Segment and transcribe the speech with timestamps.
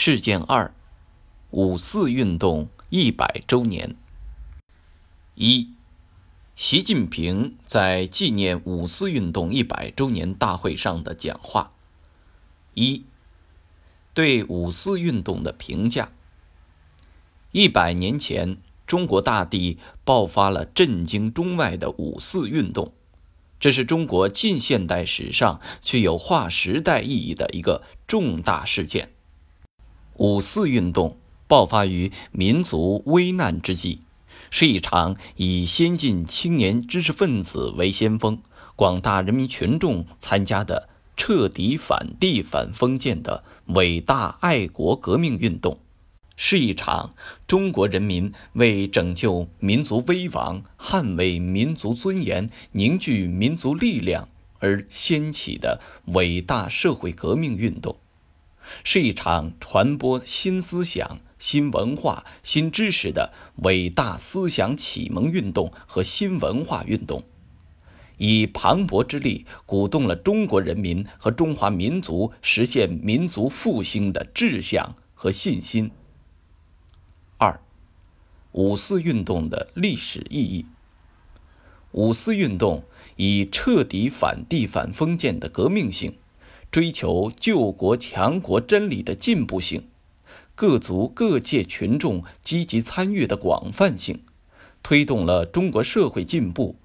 [0.00, 0.72] 事件二：
[1.50, 3.96] 五四运动一百周年。
[5.34, 5.72] 一、
[6.54, 11.72] 习近平在纪念五四运动一百周年大会上的讲话。
[12.74, 13.06] 一、
[14.14, 16.12] 对五四运动的评价。
[17.50, 18.56] 一百年前，
[18.86, 22.92] 中国大地爆发了震惊中外的五四运动，
[23.58, 29.10] 这是中国近现代史上具有划时代意义的一个重大事件。
[30.18, 34.00] 五四运动爆发于民族危难之际，
[34.50, 38.40] 是一场以先进青年知识分子为先锋、
[38.74, 45.78] 广大人民群众参加的彻底反帝反封建的伟大爱国革命运动，
[46.36, 47.14] 是一场
[47.46, 54.28] 中国人民为拯救民族危亡、捍卫民族尊严、凝聚民族力量
[54.58, 57.96] 而掀起的伟大社会革命运动。
[58.84, 67.22] 是一场传播新思想、新文化、新知识的伟大思想启蒙运动和新文化运动，
[68.16, 75.90] 以磅礴之力鼓动了中国人民和中华民族实现民族复兴的志向和信心。
[77.36, 77.60] 二、
[78.52, 80.66] 五四运动的历史意义。
[81.92, 82.84] 五四运动
[83.16, 86.18] 以彻底反帝反封建的革命性。
[86.70, 89.88] 追求救国强国真理的进步性，
[90.54, 94.20] 各族各界群众积极参与的广泛性，
[94.82, 96.76] 推动了中国社会进步，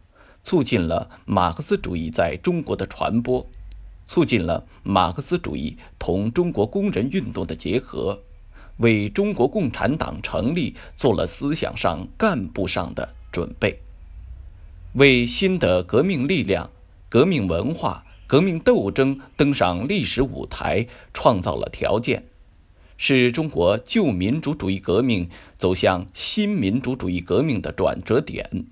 [0.42, 3.46] 促进了马克思主义在中国的传播，
[4.06, 8.22] 促进了马克思主义同中国工人运动的结合，
[8.78, 13.80] 为中国共产党成立做了思想上、干部上的准备，
[14.94, 16.70] 为新的革命力量、
[17.10, 18.06] 革命文化。
[18.34, 22.24] 革命斗争登上历史舞台，创造了条件，
[22.98, 28.66] 是中国旧民主主义革命走向新民主主义革命的转折点。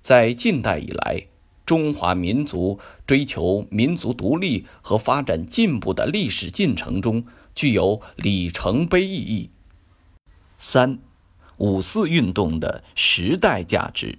[0.00, 1.28] 在近代以来，
[1.64, 7.24] 中华民族追求民族独立和发展进步的历史进程中，
[7.54, 9.48] 具有里程碑意义。
[10.58, 10.98] 三，
[11.56, 14.18] 五四运动的时代价值。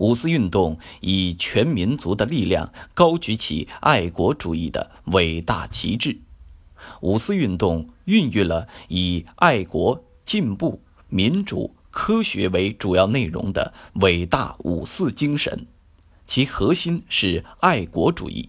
[0.00, 6.18] 五四运动以全民族的力量高举起爱国主义的伟大旗帜。
[7.02, 15.66] 五四运动孕育了以爱国、进步、民主、科学为主要内容的伟大五四精神，
[16.26, 18.48] 其核心是爱国主义。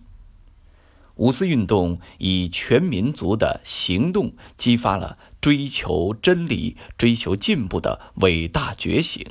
[1.16, 9.26] 五四运动以全民族的行动激发了追求真理、追求进步的伟大觉醒。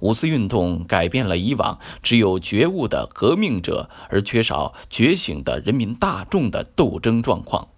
[0.00, 7.68] 五四运动改变了以往只有觉悟的革命者而缺少觉醒的人民大众的斗争状况，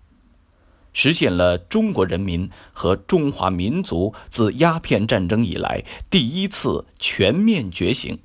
[0.93, 8.19] 实现了中国人民和中华民族自鸦片战争以来第一次全面觉醒。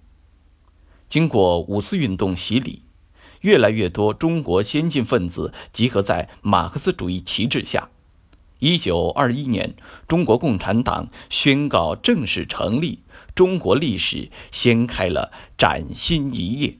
[1.10, 2.84] 经过五四运动洗礼，
[3.42, 7.90] 越来越多中国先进分子集合在马克思主义旗帜下。
[8.60, 9.76] 一九二一年，
[10.08, 13.04] 中国共产党宣告正式成立。
[13.38, 16.80] 中国历史掀开了崭新一页。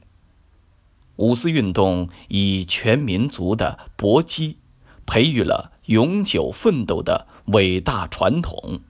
[1.14, 4.58] 五四运动以全民族的搏击，
[5.06, 8.80] 培育了永久奋斗的伟大传统。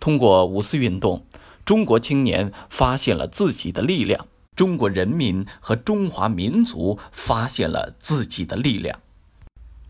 [0.00, 1.26] 通过五四运动，
[1.66, 9.02] 中国青年发现了自己的力量，中国人民和中华民族发现了自己的力量。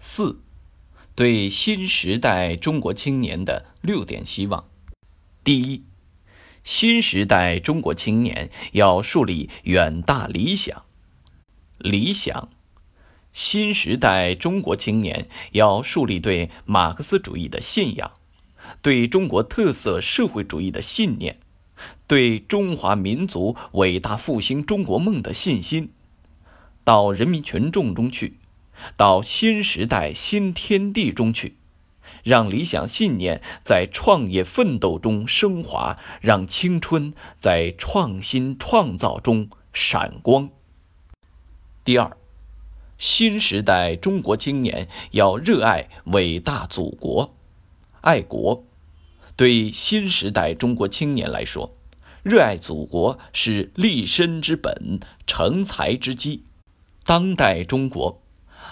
[0.01, 0.41] 四，
[1.15, 4.65] 对新时代中国青年的六点希望：
[5.45, 5.85] 第一。
[6.67, 10.83] 新时代中国青年要树立远大理想，
[11.79, 12.49] 理想；
[13.33, 18.11] 新时代中国青年要树立对马克思主义的信仰，
[18.83, 21.39] 对中国特色社会主义的信念，
[22.09, 25.93] 对中华民族伟大复兴中国梦的信心，
[26.83, 28.39] 到人民群众中去，
[28.97, 31.59] 到新时代新天地中去。
[32.27, 40.51] 让理想信念在创业奋斗中升华，让青春在创新创造中闪光。
[41.85, 42.17] 第二，
[42.99, 47.37] 新时代中国青年要热爱伟大祖国，
[48.01, 48.65] 爱国。
[49.37, 51.77] 对新时代中国青年来说，
[52.25, 56.43] 热爱祖国是立身之本、成才之基。
[57.05, 58.21] 当代中国。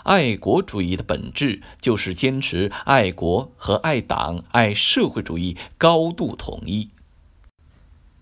[0.05, 6.91] 爱国主义的本质就是坚持爱国和爱党、爱社会主义高度统一。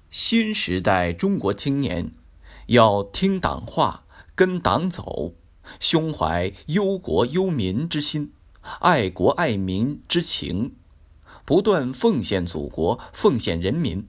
[0.09, 2.13] 新时代中国青年
[2.67, 4.05] 要听党话、
[4.37, 5.35] 跟党走，
[5.81, 8.33] 胸怀忧国忧民之心，
[8.79, 10.77] 爱国爱民之情，
[11.45, 14.07] 不断奉献祖国、奉献人民，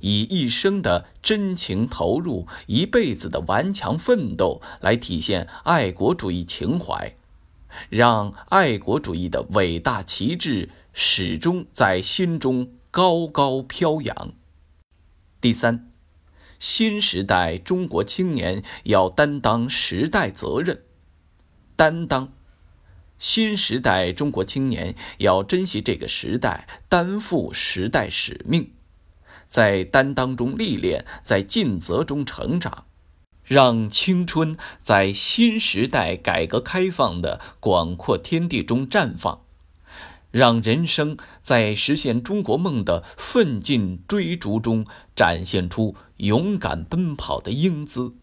[0.00, 7.16] 以一生的真情投入、一辈子的顽强奋斗来体现爱国主义情怀，
[7.88, 14.32] 让爱国主义的伟大旗帜始终在心中高高飘扬。
[15.40, 15.90] 第三，
[16.58, 20.82] 新时代中国青年要担当时代责任，
[21.76, 22.32] 担当。
[23.20, 28.70] 新时代中国青年要珍惜这个时代，担负时代使命，
[29.48, 32.84] 在担当中历练，在尽责中成长，
[33.42, 39.40] 让青春在新时代改革开放的广阔天地中绽放，
[40.30, 44.86] 让人生在实现中国梦的奋进追逐中
[45.16, 48.14] 展现出勇敢奔跑的英姿。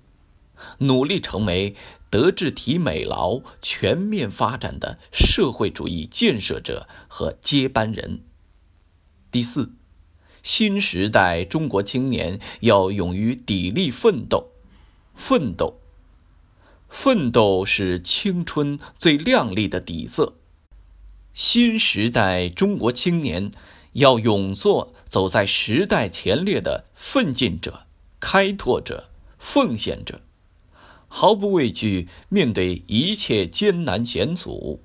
[0.77, 1.75] 努力成为
[2.10, 8.22] 德智体美劳全面发展的社会主义建设者和接班人。
[9.30, 9.74] 第四，
[10.46, 14.52] 新时代中国青年要勇于砥砺奋斗，
[15.16, 15.80] 奋斗，
[16.88, 20.36] 奋斗是青春最亮丽的底色。
[21.34, 23.50] 新时代中国青年
[23.94, 27.88] 要勇做走在时代前列的奋进者、
[28.20, 29.10] 开拓者、
[29.40, 30.22] 奉献者。
[31.08, 34.80] 毫不畏惧面对一切艰难险阻，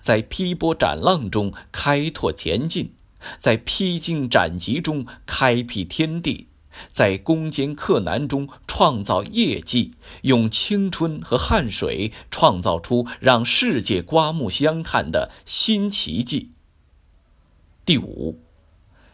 [0.00, 2.92] 在劈波斩浪中开拓前进，
[3.38, 6.48] 在披荆斩棘中开辟天地，
[6.88, 9.92] 在攻坚克难中创造业绩，
[10.22, 16.50] 用青春和汗水创造出让世界刮目相看的新奇迹。
[17.84, 18.40] 第五，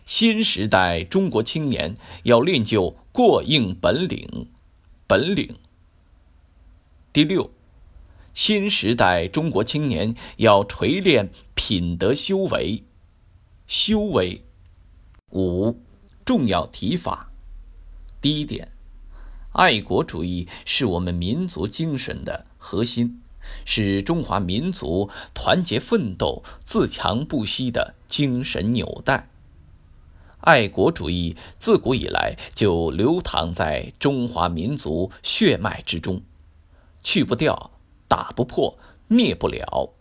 [0.06, 4.48] 新时代中国青年要练就过硬本领，
[5.06, 5.56] 本领。
[7.12, 7.50] 第六，
[8.32, 12.84] 新时代中国青年要锤炼品德修为，
[13.70, 14.42] 修为。
[15.30, 15.80] 五
[16.24, 17.30] 重要提法。
[18.20, 18.72] 第一点，
[19.52, 23.22] 爱国主义是我们民族精神的核心，
[23.64, 29.30] 是中华民族团结奋斗、自强不息的精神纽带。
[30.40, 36.22] 爱国主义自古以来就流淌在中华民族血脉之中。
[37.04, 37.70] 去不掉，
[38.08, 38.76] 打不破，
[39.06, 39.94] 灭不了，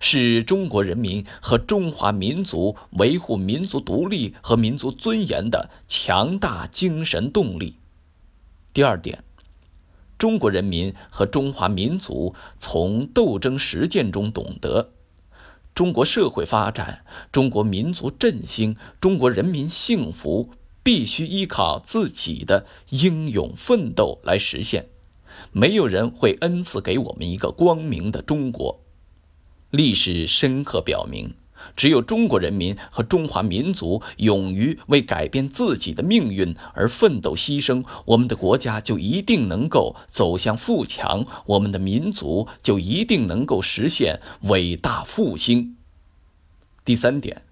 [0.00, 7.76] 是中国人民和中华民族维护民族独立和民族尊严的强大精神动力。
[8.72, 9.22] 第二点，
[10.16, 14.92] 中国人民和中华民族从斗争实践中懂得，
[15.74, 20.50] 中国社会发展、中国民族振兴、中国人民幸福，
[20.82, 24.88] 必须依靠自己的英勇奋斗来实现。
[25.52, 28.80] 没有人会恩赐给我们一个光明的中国。
[29.70, 31.32] 历史深刻表明，
[31.76, 45.76] 只有中国人民和中华民族勇于为改变自己的命运而奋斗牺牲，我们的国家就一定能够走向富强，我们的民族就一定能够实现伟大复兴。
[46.84, 47.42] 第三点，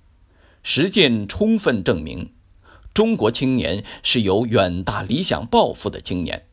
[0.64, 2.32] 实践充分证明，
[2.92, 6.46] 中国青年是有远大理想抱负的青年。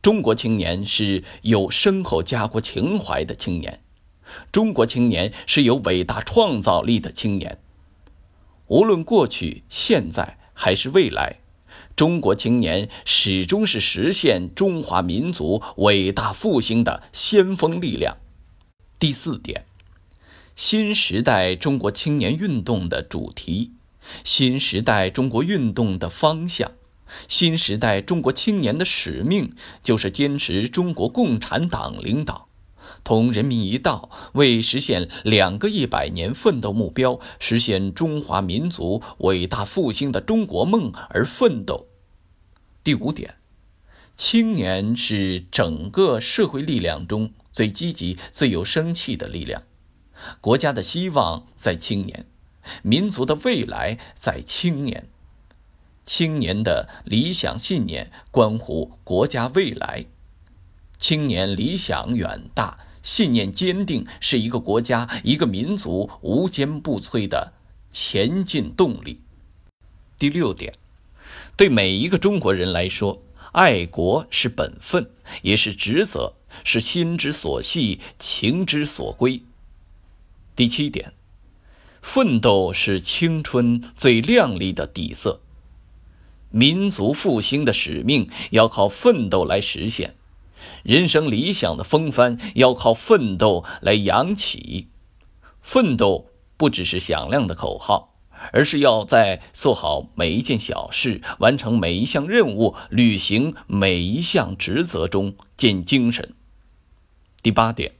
[0.00, 3.80] 中国青年是有深厚家国情怀的青年，
[4.50, 7.58] 中国青年是有伟大创造力的青年。
[8.68, 11.40] 无论过去、现在还是未来，
[11.94, 18.16] 中国青年始终是实现中华民族伟大复兴的先锋力量。
[18.98, 19.66] 第四点，
[20.54, 23.72] 新时代中国青年运动的主题，
[24.24, 26.72] 新时代中国运动的方向。
[27.28, 32.45] 新时代中国青年的使命就是坚持中国共产党领导，
[33.06, 41.86] 同人民一道，为实现两个一百年奋斗目标、实现中华民族伟大复兴的中国梦而奋斗。
[42.82, 43.36] 第五点，
[44.16, 49.62] 青年是整个社会力量中最积极、最有生气的力量，
[50.40, 52.26] 国家的希望在青年，
[52.82, 55.06] 民族的未来在青年。
[56.04, 60.06] 青年的理想信念关乎国家未来，
[60.98, 67.52] 青年理想远大、信念坚定，是一个国家、一个民族无坚不摧的
[67.92, 69.20] 前进动力。
[70.18, 70.74] 第六点，
[71.56, 73.22] 对每一个中国人来说，
[73.52, 75.08] 爱国是本分，
[75.42, 76.34] 也是职责，
[76.64, 79.40] 是心之所系、情之所归。
[80.56, 81.12] 第七点，
[82.02, 85.40] 奋斗是青春最亮丽的底色。
[86.50, 90.16] 民族复兴的使命要靠奋斗来实现，
[90.82, 94.88] 人生理想的风帆要靠奋斗来扬起。
[95.60, 98.14] 奋斗不只是响亮的口号，
[98.52, 106.34] 而是要在做好每一件小事、完成每一项任务、履行每一项职责中见精神。
[107.42, 107.94] 第八点，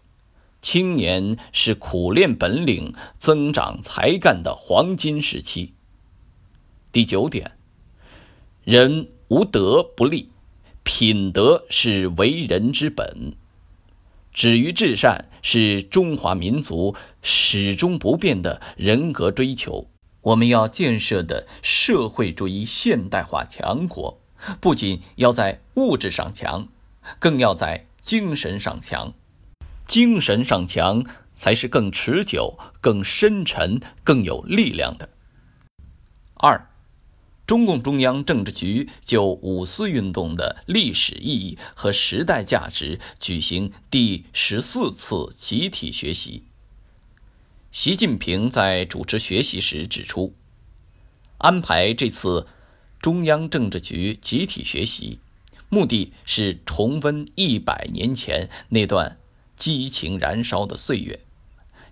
[0.63, 5.75] 青年是苦练本领、增长才干的黄金时期。
[6.93, 7.59] 第九点，
[8.65, 10.31] 人无德不立，
[10.87, 13.33] 品德是为人之本。
[14.33, 19.91] 止于至善是中华民族始终不变的人格追求。
[20.23, 24.21] 我们要建设的社会主义现代化强国，
[24.61, 26.69] 不仅要在物质上强，
[27.19, 29.13] 更要在精神上强。
[29.89, 35.09] 精神上强，才是更持久、更深沉、更有力量的。
[36.35, 36.71] 二。
[37.47, 46.43] 中共中央政治局就五四运动的历史意义和时代价值举行第十四次集体学习。
[47.71, 50.35] 习近平在主持学习时指出，
[51.39, 52.49] 安排这次
[53.01, 55.21] 中央政治局集体学习，
[55.69, 59.19] 目的是重温一百年前那段
[59.57, 61.21] 激情燃烧的岁月，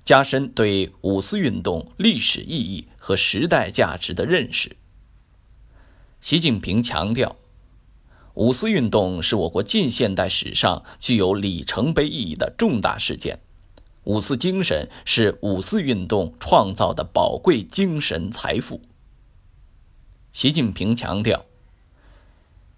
[0.04, 4.76] 加深对五四运动历史意义和时代价值的认识。
[6.24, 7.36] 习近平强调，
[8.32, 13.40] 五四运动是我国近现代史上具有里程碑意义的重大事件，
[14.04, 18.80] 五四精神是五四运动创造的宝贵精神财富。
[20.32, 21.44] 习近平强调，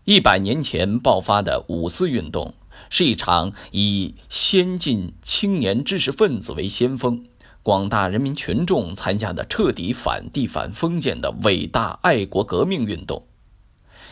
[0.06, 2.52] 一百年前爆发的五四运动
[2.90, 7.24] 是一场以先进青年知识分子为先锋。
[7.62, 13.22] 广大人民群众参加的彻底反帝反封建的伟大爱国革命运动。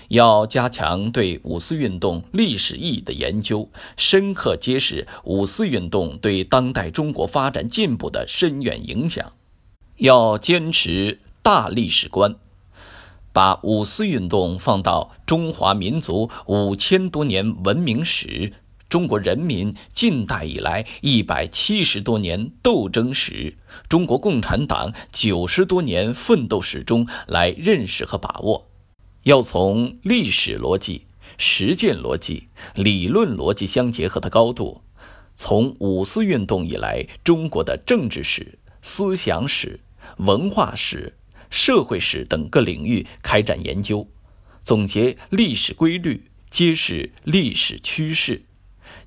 [0.08, 9.32] 要加强对五四运动历史意义的研究，深刻揭示五四运动对当代中国发展进步的深远影响。
[9.98, 12.34] 要坚持大历史观，
[13.32, 18.52] 把五四运动放到中华民族五千多年文明史、
[18.88, 23.56] 中国人民近代以来一百七十多年斗争史、
[23.88, 28.68] 中国共产党九十多年奋斗史中来认识和把握。
[29.24, 31.06] 要从历史逻辑、
[31.38, 34.82] 实践逻辑、理论逻辑相结合的高度，
[35.34, 39.80] 从五四运动以来中国的政治史、思想史、
[40.18, 41.16] 文化史、
[41.48, 44.06] 社会史等各领域开展研究，
[44.60, 48.44] 总结历史规律，揭示历史趋势，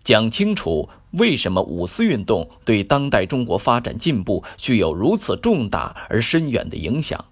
[0.04, 7.24] 讲清楚为什么五四运动对当代中国发展进步具有如此重大而深远的影响。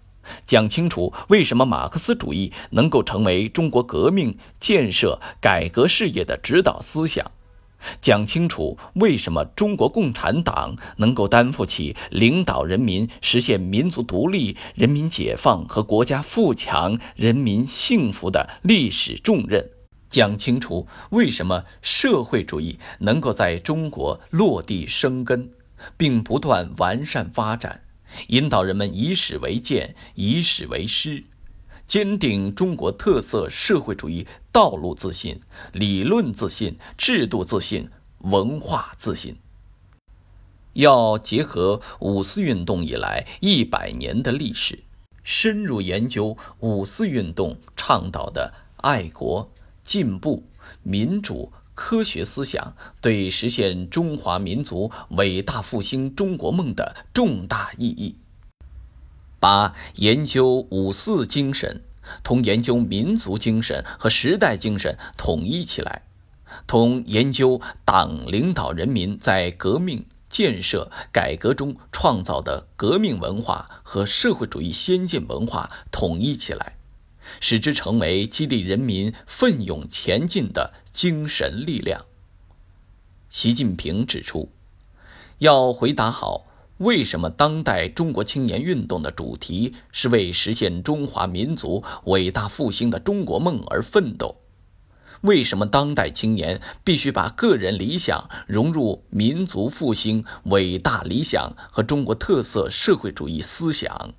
[0.46, 7.32] 讲清楚为什么马克思主义能够成为中国革命建设改革事业的指导思想，
[8.02, 19.70] 讲清楚为什么中国共产党能够担负起领导人民实现民族独立、人民解放和国家富强、人民幸福的历史重任，
[20.10, 25.52] 讲清楚为什么社会主义能够在中国落地生根，
[25.96, 27.82] 并不断完善发展。
[28.28, 31.24] 引导人们以史为鉴，以史为师，
[31.88, 35.42] 坚定中国特色社会主义道路自信、
[35.72, 39.38] 理论自信、制度自信、文化自信。
[40.74, 44.84] 要结合五四运动以来一百年的历史，
[45.24, 49.52] 深入研究五四运动倡导的爱国、
[49.84, 50.44] 进步、
[50.84, 51.52] 民主。
[51.76, 58.16] 科学思想对实现中华民族伟大复兴中国梦的重大意义，
[59.40, 61.84] 把研究五四精神
[62.24, 66.04] 同研究民族精神和时代精神统一起来，
[66.66, 76.78] 同研究党领导人民在革命建设改革中创造的革命文化和社会主义先进文化统一起来。
[77.40, 82.06] 使之成为激励人民奋勇前进的精神力量。
[83.30, 84.50] 习近平指出，
[85.40, 86.48] 要回答好
[86.78, 94.38] 为什么当代中国青年运动的主题是为实现中华民族伟大复兴的中国梦而奋斗，
[95.20, 104.14] 为什么当代青年必须把个人理想融入民族复兴伟大理想和中国特色社会主义思想。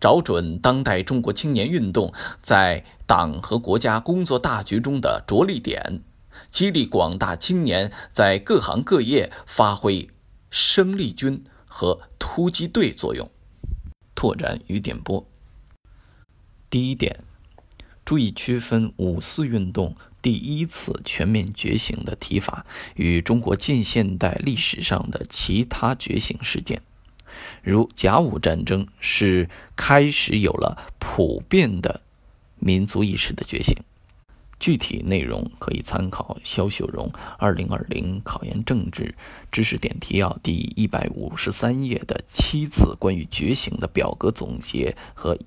[0.00, 6.00] 找准当代中国青年运动在党和国家工作大局中的着力点，
[6.50, 10.08] 激励广大青年在各行各业发挥
[10.50, 13.30] 生力军和突击队作用。
[14.14, 15.26] 拓展与点拨。
[16.68, 17.24] 第一点，
[18.04, 22.64] 注意区分五四运动第一次全面觉醒的提法
[22.96, 26.82] 与中国近现代历史上的其他觉醒事件。
[27.62, 32.00] 如甲午战争是开始有了普遍的
[32.58, 33.76] 民族意识的觉醒。
[34.60, 39.14] 具体内容可以参考肖秀荣二零二零考研政治
[39.50, 45.38] 知识点提要第一百五十三页的七次关于觉醒的表格总结和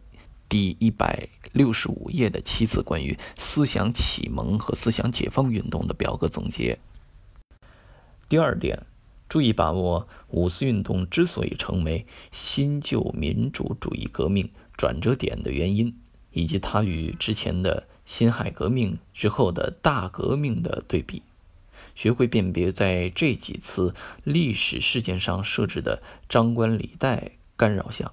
[0.50, 6.80] 第一百六十五页的七次关于思想启蒙和思想解放运动的表格总结。
[8.28, 8.84] 第二点，
[9.34, 14.48] 注意把握五四运动之所以成为新旧民主主义革命
[14.78, 15.98] 转折点的原因，
[16.34, 17.88] 以及它与之前的。
[18.06, 21.24] 辛亥革命之后的大革命的对比，
[21.96, 28.12] 学会辨别在这几次历史事件上设置的张冠李戴干扰项。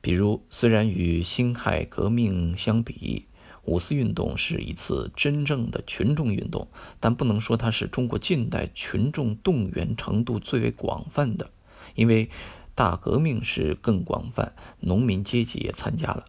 [0.00, 3.24] 比如，虽然与辛亥革命相比，
[3.64, 6.68] 五四运动是一次真正的群众运动，
[7.00, 11.50] 但不能说它是中国近代群众动员程度最为广泛的，
[11.94, 12.30] 因为
[12.74, 16.26] 大革命是更广泛，农民阶级也参加了。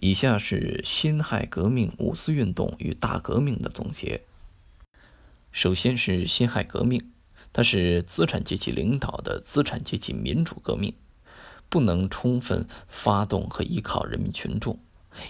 [0.00, 4.22] 以下是辛亥革命、五四运动与大革命的总结。
[5.50, 7.10] 首先是辛亥革命，
[7.52, 10.94] 它是资产阶级领导的资产阶级民主革命，
[11.68, 14.78] 不能充分发动和依靠人民群众，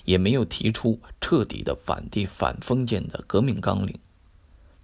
[0.04, 3.98] 也没有提出彻底的反帝反封建的革命纲领。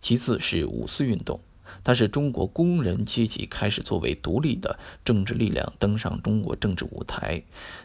[0.00, 1.40] 其次是五四运动。
[1.82, 7.42] 它是中国工人阶级开始作为独立的政治力量登上中国政治舞台，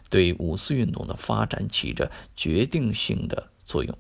[0.10, 3.98] 对五四运动的发展起着决定性的作用，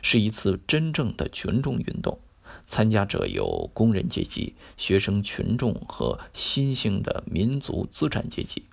[0.00, 2.18] 是一次真正的群众运动，
[2.64, 8.64] 参加者有工人阶级、学生群众和新兴的民族资产阶级。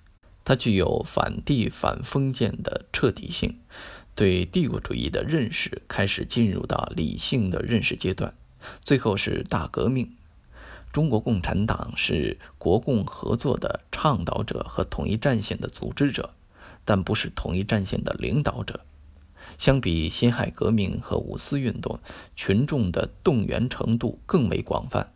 [0.48, 3.58] 它具有反帝反封建的彻底性，
[4.14, 8.34] 对帝国主义的认识开始进入到理性的认识阶段。
[8.82, 10.10] 最后是大革命。
[10.90, 16.32] 中国共产党是国共合作的倡导者和统一战线的组织者，
[16.86, 18.80] 但不是统一战线的领导者。
[19.58, 22.00] 相比辛亥革命和五四运动，
[22.34, 25.12] 群众的动员程度更为广泛，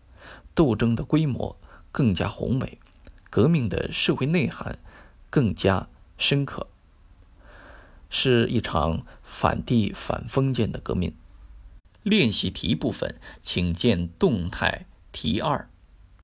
[0.55, 1.59] 斗争的规模
[1.90, 2.77] 更加宏伟，
[3.31, 4.79] 革命的社会内涵
[5.33, 6.66] 更加深刻，
[8.11, 11.16] 是一场反帝反封建的革命。
[12.03, 14.85] 练习题部分，请见动态。
[15.11, 15.71] 题二。